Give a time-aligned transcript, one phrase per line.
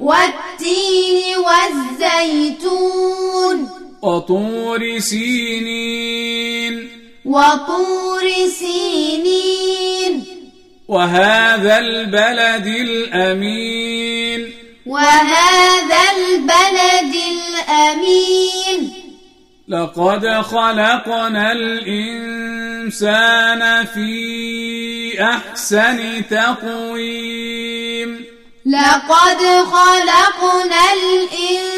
[0.00, 2.66] والتين والزيتون.
[4.02, 6.88] وطور سينين.
[7.24, 9.65] وطور سينين.
[10.88, 14.52] وهذا البلد الأمين.
[14.86, 18.92] وهذا البلد الأمين.
[19.68, 23.04] لقد خلقنا الإنسان
[23.84, 28.24] في أحسن تقويم.
[28.66, 29.40] لقد
[29.72, 31.75] خلقنا الإنسان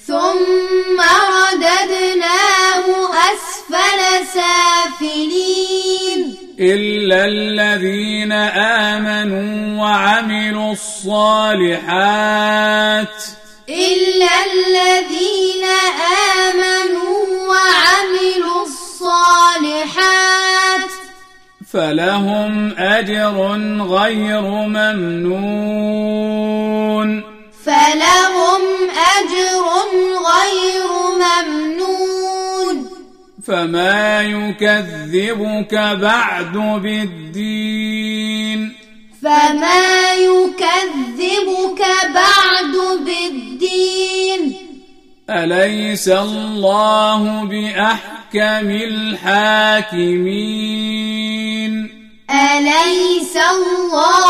[0.08, 1.02] ثم
[1.34, 2.86] رددناه
[3.32, 4.00] أسفل
[4.34, 6.20] سافلين.
[6.60, 8.32] إلا الذين
[8.92, 11.74] آمنوا وعملوا الصالحات.
[13.70, 15.43] إلا الذين
[21.74, 23.36] فلهم أجر
[23.82, 25.94] غير ممنون.
[27.66, 28.62] فلهم
[29.20, 29.64] أجر
[30.34, 30.92] غير
[31.24, 32.90] ممنون.
[33.48, 38.74] فما يكذبك بعد بالدين.
[39.24, 41.82] فما يكذبك
[42.14, 44.56] بعد بالدين.
[45.30, 47.44] أليس الله
[48.34, 50.24] بأحكم الحاكمين.
[52.30, 54.23] أليس الله